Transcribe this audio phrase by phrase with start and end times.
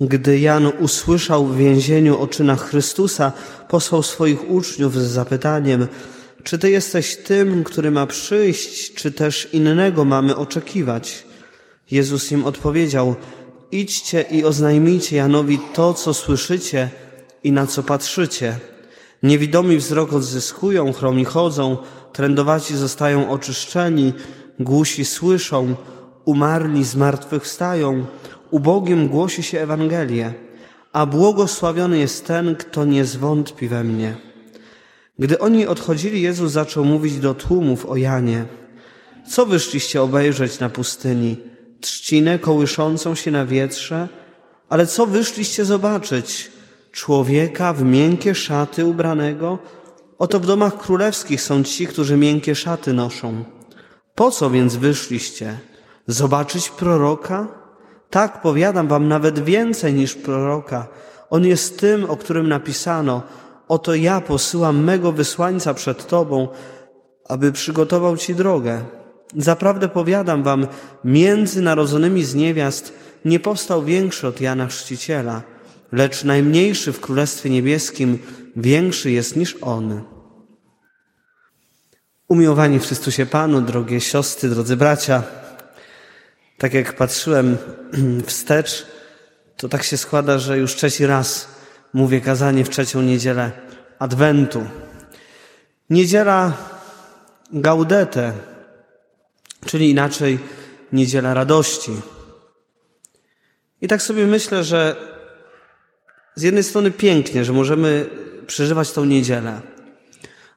[0.00, 3.32] Gdy Jan usłyszał w więzieniu o czynach Chrystusa,
[3.68, 5.86] posłał swoich uczniów z zapytaniem,
[6.44, 11.26] czy Ty jesteś tym, który ma przyjść, czy też innego mamy oczekiwać?
[11.90, 13.14] Jezus im odpowiedział,
[13.72, 16.90] idźcie i oznajmijcie Janowi to, co słyszycie
[17.44, 18.58] i na co patrzycie.
[19.22, 21.76] Niewidomi wzrok odzyskują, chromi chodzą,
[22.12, 24.12] trędowaci zostają oczyszczeni,
[24.60, 25.74] głusi słyszą,
[26.24, 28.06] umarli z martwych wstają,
[28.50, 30.34] ubogim głosi się Ewangelię,
[30.92, 34.16] a błogosławiony jest ten, kto nie zwątpi we mnie.
[35.18, 38.44] Gdy oni odchodzili, Jezus zaczął mówić do tłumów o Janie.
[39.28, 41.36] Co wyszliście obejrzeć na pustyni?
[41.80, 44.08] Trzcinę kołyszącą się na wietrze?
[44.68, 46.50] Ale co wyszliście zobaczyć?
[46.92, 49.58] Człowieka w miękkie szaty ubranego?
[50.18, 53.44] Oto w domach królewskich są ci, którzy miękkie szaty noszą.
[54.14, 55.58] Po co więc wyszliście?
[56.06, 57.48] Zobaczyć proroka?
[58.10, 60.86] Tak, powiadam wam, nawet więcej niż proroka.
[61.30, 63.22] On jest tym, o którym napisano:
[63.68, 66.48] Oto ja posyłam mego wysłańca przed tobą,
[67.28, 68.84] aby przygotował ci drogę.
[69.36, 70.66] Zaprawdę powiadam wam,
[71.04, 72.92] między narodzonymi z niewiast
[73.24, 75.42] nie powstał większy od Jana Chrzciciela,
[75.92, 78.18] lecz najmniejszy w Królestwie Niebieskim
[78.56, 80.02] większy jest niż on.
[82.28, 85.22] Umiłowani w Chrystusie Panu, drogie siostry, drodzy bracia,
[86.58, 87.56] tak jak patrzyłem
[88.26, 88.86] wstecz,
[89.56, 91.48] to tak się składa, że już trzeci raz
[91.92, 93.52] mówię kazanie w trzecią niedzielę
[93.98, 94.66] Adwentu.
[95.90, 96.52] Niedziela
[97.52, 98.32] Gaudete,
[99.66, 100.38] czyli inaczej
[100.92, 101.92] niedziela radości.
[103.80, 104.96] I tak sobie myślę, że
[106.34, 108.06] z jednej strony pięknie, że możemy
[108.46, 109.60] przeżywać tą niedzielę,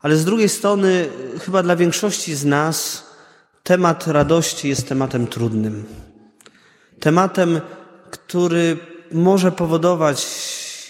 [0.00, 1.08] ale z drugiej strony
[1.44, 3.09] chyba dla większości z nas
[3.70, 5.84] temat radości jest tematem trudnym.
[7.00, 7.60] Tematem,
[8.10, 8.78] który
[9.12, 10.26] może powodować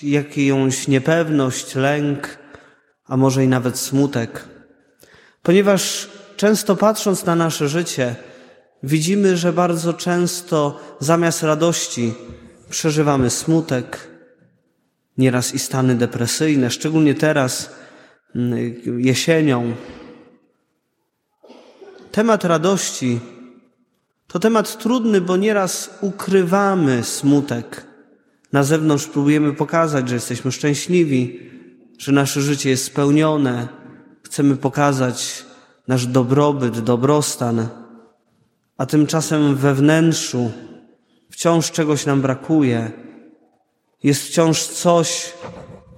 [0.02, 2.38] jakąś niepewność, lęk,
[3.06, 4.44] a może i nawet smutek.
[5.42, 8.16] Ponieważ często patrząc na nasze życie,
[8.82, 12.14] widzimy, że bardzo często zamiast radości
[12.70, 14.08] przeżywamy smutek,
[15.18, 17.74] nieraz i stany depresyjne, szczególnie teraz,
[18.34, 19.72] mm, jesienią.
[22.12, 23.20] Temat radości
[24.26, 27.86] to temat trudny, bo nieraz ukrywamy smutek.
[28.52, 31.50] Na zewnątrz próbujemy pokazać, że jesteśmy szczęśliwi,
[31.98, 33.68] że nasze życie jest spełnione.
[34.22, 35.44] Chcemy pokazać
[35.88, 37.68] nasz dobrobyt, dobrostan,
[38.78, 40.50] a tymczasem we wnętrzu
[41.30, 42.90] wciąż czegoś nam brakuje.
[44.02, 45.32] Jest wciąż coś,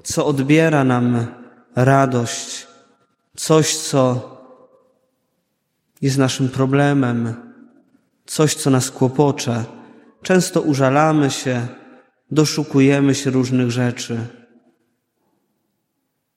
[0.04, 1.26] co odbiera nam
[1.76, 2.66] radość,
[3.36, 4.31] coś, co
[6.02, 7.34] jest naszym problemem,
[8.26, 9.64] coś, co nas kłopocze.
[10.22, 11.66] Często użalamy się,
[12.30, 14.26] doszukujemy się różnych rzeczy.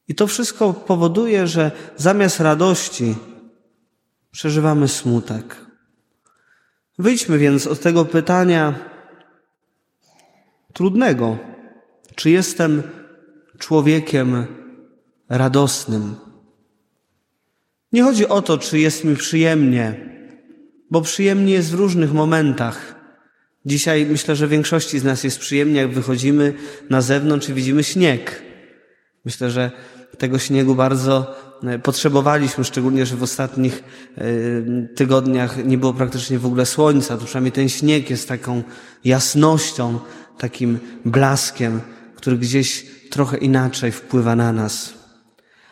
[0.07, 3.15] I to wszystko powoduje, że zamiast radości
[4.31, 5.65] przeżywamy smutek.
[6.99, 8.75] Wyjdźmy więc od tego pytania
[10.73, 11.37] trudnego.
[12.15, 12.83] Czy jestem
[13.57, 14.45] człowiekiem
[15.29, 16.24] radosnym?
[17.95, 19.95] Nie chodzi o to, czy jest mi przyjemnie,
[20.91, 22.95] bo przyjemnie jest w różnych momentach.
[23.65, 26.53] Dzisiaj myślę, że większości z nas jest przyjemnie, jak wychodzimy
[26.89, 28.41] na zewnątrz i widzimy śnieg.
[29.25, 29.71] Myślę, że
[30.17, 33.83] tego śniegu bardzo e, potrzebowaliśmy, szczególnie, że w ostatnich
[34.17, 34.23] e,
[34.95, 37.17] tygodniach nie było praktycznie w ogóle słońca.
[37.17, 38.63] To przynajmniej ten śnieg jest taką
[39.05, 39.99] jasnością,
[40.37, 41.81] takim blaskiem,
[42.15, 44.93] który gdzieś trochę inaczej wpływa na nas.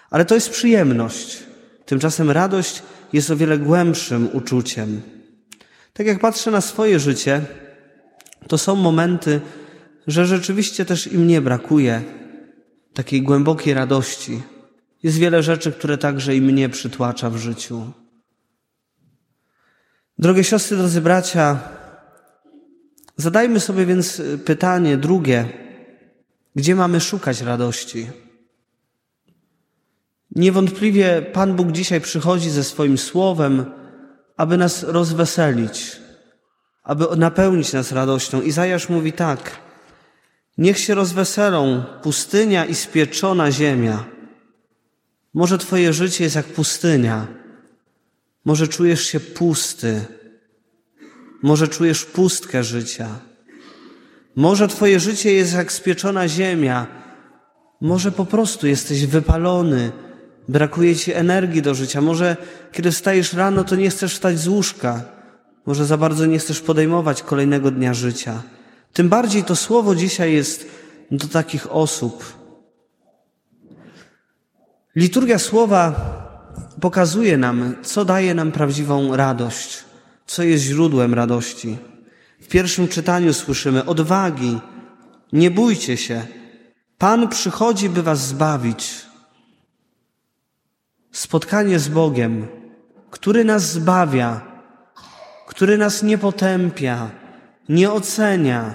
[0.10, 1.53] Ale to jest przyjemność.
[1.86, 2.84] Tymczasem radość
[3.14, 5.02] jest o wiele głębszym uczuciem.
[5.94, 7.42] Tak jak patrzę na swoje życie,
[8.48, 9.42] to są momenty,
[10.08, 12.02] że rzeczywiście też im nie brakuje
[12.94, 14.42] takiej głębokiej radości.
[15.04, 17.92] Jest wiele rzeczy, które także i mnie przytłacza w życiu.
[20.18, 21.60] Drogie siostry, drodzy bracia,
[23.18, 25.50] zadajmy sobie więc pytanie drugie:
[26.56, 28.08] gdzie mamy szukać radości?
[30.36, 33.66] Niewątpliwie Pan Bóg dzisiaj przychodzi ze swoim słowem,
[34.38, 35.98] aby nas rozweselić,
[36.84, 38.42] aby napełnić nas radością.
[38.42, 39.52] Izajasz mówi tak:
[40.58, 44.06] Niech się rozweselą pustynia i spieczona ziemia.
[45.34, 47.28] Może Twoje życie jest jak pustynia.
[48.46, 50.06] Może czujesz się pusty.
[51.44, 53.08] Może czujesz pustkę życia.
[54.36, 56.88] Może Twoje życie jest jak spieczona ziemia.
[57.82, 59.92] Może po prostu jesteś wypalony,
[60.48, 62.02] brakuje Ci energii do życia.
[62.02, 62.38] Może
[62.72, 65.02] kiedy wstajesz rano, to nie chcesz wstać z łóżka.
[65.66, 68.42] Może za bardzo nie chcesz podejmować kolejnego dnia życia.
[68.94, 70.68] Tym bardziej to słowo dzisiaj jest
[71.12, 72.34] do takich osób.
[74.96, 75.96] Liturgia słowa
[76.82, 79.84] pokazuje nam, co daje nam prawdziwą radość,
[80.26, 81.78] co jest źródłem radości.
[82.42, 84.60] W pierwszym czytaniu słyszymy odwagi,
[85.34, 86.26] nie bójcie się.
[86.98, 89.06] Pan przychodzi, by was zbawić.
[91.14, 92.48] Spotkanie z Bogiem,
[93.12, 94.42] który nas zbawia,
[95.48, 97.12] który nas nie potępia,
[97.70, 98.74] nie ocenia,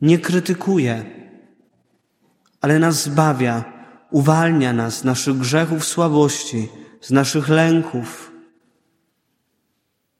[0.00, 1.04] nie krytykuje,
[2.60, 3.64] ale nas zbawia,
[4.10, 6.68] uwalnia nas z naszych grzechów, słabości,
[7.00, 8.32] z naszych lęków.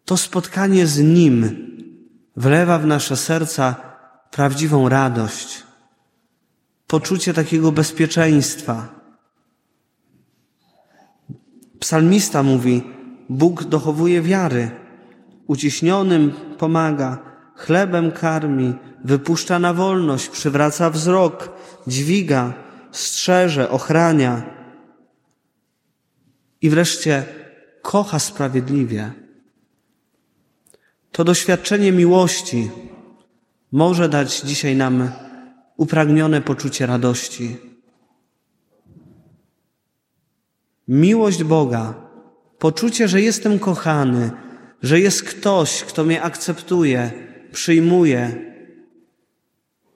[0.05, 1.67] To spotkanie z Nim
[2.37, 3.75] wlewa w nasze serca
[4.31, 5.63] prawdziwą radość,
[6.87, 9.02] poczucie takiego bezpieczeństwa.
[11.83, 12.83] Psalmista mówi:
[13.29, 14.71] Bóg dochowuje wiary,
[15.47, 17.19] uciśnionym pomaga,
[17.57, 18.75] chlebem karmi,
[19.05, 21.51] wypuszcza na wolność, przywraca wzrok,
[21.87, 22.53] dźwiga,
[22.93, 24.43] strzeże, ochrania.
[26.61, 27.25] I wreszcie
[27.83, 29.13] kocha sprawiedliwie.
[31.13, 32.71] To doświadczenie miłości
[33.73, 35.09] może dać dzisiaj nam
[35.77, 37.72] upragnione poczucie radości.
[40.89, 41.95] Miłość Boga,
[42.59, 44.31] poczucie, że jestem kochany,
[44.83, 47.11] że jest ktoś, kto mnie akceptuje,
[47.53, 48.53] przyjmuje,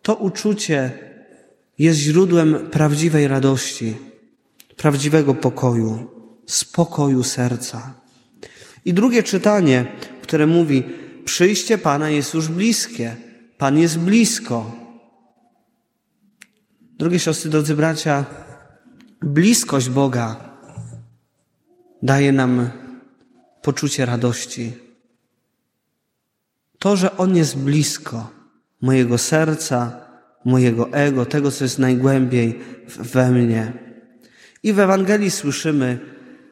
[0.03, 0.91] to uczucie
[1.79, 3.97] jest źródłem prawdziwej radości,
[4.77, 6.11] prawdziwego pokoju,
[6.47, 7.95] spokoju serca.
[8.85, 9.87] I drugie czytanie,
[10.23, 10.85] które mówi:
[11.25, 13.17] Przyjście Pana jest już bliskie,
[13.59, 14.73] Pan jest blisko.
[16.99, 18.25] Drogie siostry, drodzy bracia,
[19.23, 20.46] bliskość Boga
[22.03, 22.71] daje nam
[23.63, 24.73] poczucie radości.
[26.79, 28.31] To, że On jest blisko
[28.81, 30.01] mojego serca,
[30.45, 32.59] mojego ego, tego, co jest najgłębiej
[32.99, 33.73] we mnie.
[34.63, 35.99] I w Ewangelii słyszymy,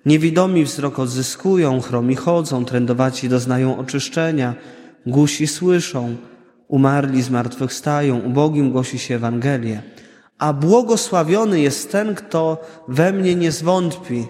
[0.06, 4.54] niewidomi wzrok odzyskują, chromi chodzą, trędowaci doznają oczyszczenia,
[5.06, 6.16] gusi słyszą,
[6.68, 9.82] umarli zmartwychwstają, ubogim głosi się Ewangelię.
[10.38, 14.26] A błogosławiony jest ten, kto we mnie nie zwątpi.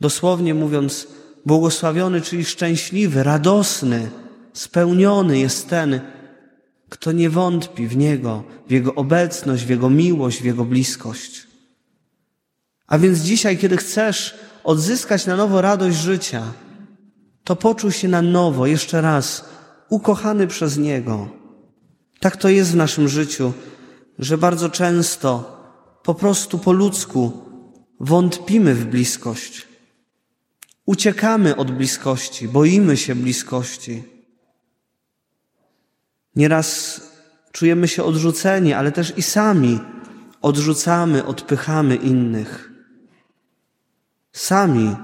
[0.00, 1.06] Dosłownie mówiąc,
[1.46, 4.10] błogosławiony, czyli szczęśliwy, radosny,
[4.52, 6.00] spełniony jest ten,
[6.88, 11.46] kto nie wątpi w Niego, w Jego obecność, w Jego miłość, w Jego bliskość.
[12.86, 14.34] A więc dzisiaj, kiedy chcesz
[14.64, 16.42] odzyskać na nowo radość życia,
[17.44, 19.44] to poczuj się na nowo, jeszcze raz,
[19.88, 21.28] ukochany przez Niego.
[22.20, 23.52] Tak to jest w naszym życiu,
[24.18, 25.56] że bardzo często
[26.02, 27.32] po prostu po ludzku
[28.00, 29.68] wątpimy w bliskość.
[30.86, 34.02] Uciekamy od bliskości, boimy się bliskości.
[36.36, 37.00] Nieraz
[37.52, 39.80] czujemy się odrzuceni, ale też i sami
[40.42, 42.70] odrzucamy, odpychamy innych.
[44.32, 44.96] Sami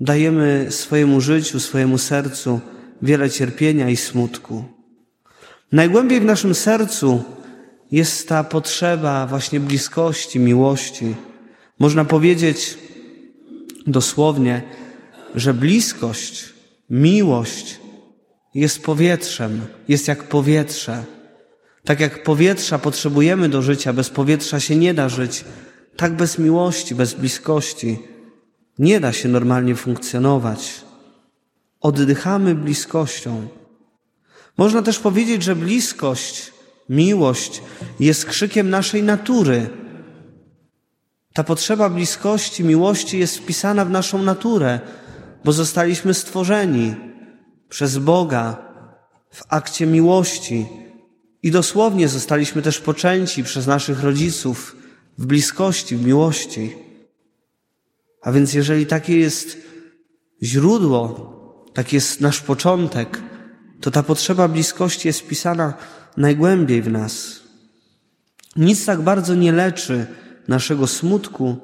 [0.00, 2.60] dajemy swojemu życiu, swojemu sercu
[3.02, 4.64] wiele cierpienia i smutku.
[5.72, 7.22] Najgłębiej w naszym sercu
[7.92, 11.14] jest ta potrzeba właśnie bliskości, miłości.
[11.78, 12.78] Można powiedzieć
[13.86, 14.62] dosłownie,
[15.34, 16.44] że bliskość,
[16.90, 17.80] miłość
[18.54, 21.04] jest powietrzem, jest jak powietrze.
[21.84, 25.44] Tak jak powietrza potrzebujemy do życia, bez powietrza się nie da żyć,
[25.96, 27.98] tak bez miłości, bez bliskości
[28.78, 30.80] nie da się normalnie funkcjonować.
[31.80, 33.48] Oddychamy bliskością.
[34.58, 36.52] Można też powiedzieć, że bliskość,
[36.88, 37.62] miłość
[38.00, 39.81] jest krzykiem naszej natury.
[41.32, 44.80] Ta potrzeba bliskości, miłości jest wpisana w naszą naturę,
[45.44, 46.94] bo zostaliśmy stworzeni
[47.68, 48.56] przez Boga
[49.30, 50.66] w akcie miłości
[51.42, 54.76] i dosłownie zostaliśmy też poczęci przez naszych rodziców
[55.18, 56.76] w bliskości, w miłości.
[58.22, 59.56] A więc jeżeli takie jest
[60.42, 61.32] źródło,
[61.74, 63.22] taki jest nasz początek,
[63.80, 65.74] to ta potrzeba bliskości jest wpisana
[66.16, 67.40] najgłębiej w nas.
[68.56, 70.06] Nic tak bardzo nie leczy
[70.48, 71.56] naszego smutku,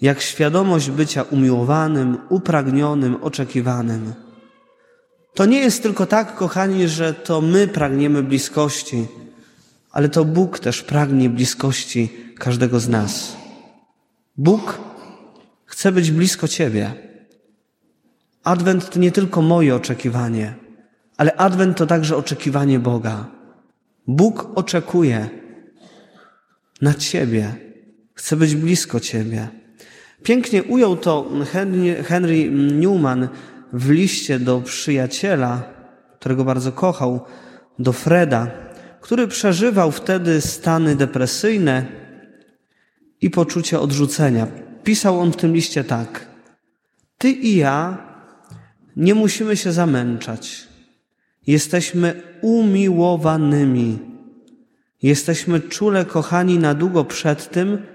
[0.00, 4.12] jak świadomość bycia umiłowanym, upragnionym, oczekiwanym.
[5.34, 9.06] To nie jest tylko tak, kochani, że to my pragniemy bliskości,
[9.90, 13.36] ale to Bóg też pragnie bliskości każdego z nas.
[14.36, 14.80] Bóg
[15.64, 16.94] chce być blisko Ciebie.
[18.44, 20.54] Adwent to nie tylko moje oczekiwanie,
[21.16, 23.26] ale Adwent to także oczekiwanie Boga.
[24.06, 25.28] Bóg oczekuje
[26.80, 27.54] na Ciebie,
[28.22, 29.48] chce być blisko Ciebie.
[30.22, 31.30] Pięknie ujął to
[32.04, 33.28] Henry Newman
[33.72, 35.62] w liście do przyjaciela,
[36.18, 37.20] którego bardzo kochał,
[37.78, 38.50] do Freda,
[39.00, 41.86] który przeżywał wtedy stany depresyjne
[43.20, 44.46] i poczucie odrzucenia.
[44.84, 46.26] Pisał on w tym liście tak:
[47.18, 47.98] Ty i ja
[48.96, 50.68] nie musimy się zamęczać.
[51.46, 53.98] Jesteśmy umiłowanymi.
[55.02, 57.91] Jesteśmy czule kochani na długo przed tym,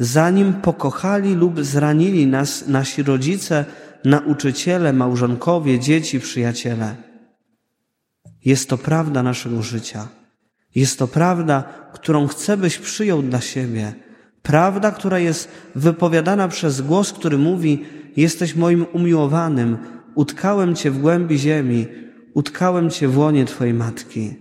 [0.00, 3.64] zanim pokochali lub zranili nas nasi rodzice,
[4.04, 6.96] nauczyciele, małżonkowie, dzieci, przyjaciele.
[8.44, 10.08] Jest to prawda naszego życia.
[10.74, 13.92] Jest to prawda, którą chcę, byś przyjął dla siebie.
[14.42, 17.84] Prawda, która jest wypowiadana przez głos, który mówi:
[18.16, 19.78] Jesteś moim umiłowanym,
[20.14, 21.86] utkałem Cię w głębi ziemi,
[22.34, 24.34] utkałem Cię w łonie Twojej matki.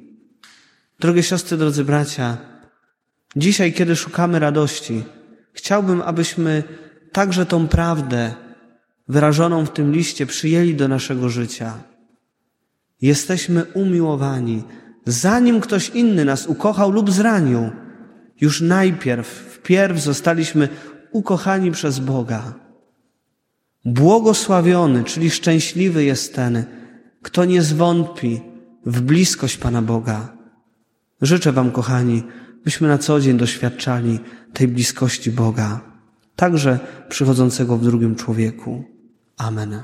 [0.99, 2.37] Drogie siostry, drodzy bracia,
[3.35, 5.03] dzisiaj, kiedy szukamy radości,
[5.53, 6.63] chciałbym, abyśmy
[7.11, 8.33] także tą prawdę
[9.07, 11.73] wyrażoną w tym liście przyjęli do naszego życia.
[13.01, 14.63] Jesteśmy umiłowani,
[15.05, 17.69] zanim ktoś inny nas ukochał lub zranił.
[18.41, 20.69] Już najpierw, wpierw zostaliśmy
[21.11, 22.53] ukochani przez Boga.
[23.85, 26.63] Błogosławiony, czyli szczęśliwy jest ten,
[27.21, 28.41] kto nie zwątpi
[28.85, 30.33] w bliskość Pana Boga.
[31.21, 32.23] Życzę Wam, kochani,
[32.63, 34.19] byśmy na co dzień doświadczali
[34.53, 35.81] tej bliskości Boga,
[36.35, 38.83] także przychodzącego w drugim człowieku.
[39.37, 39.83] Amen.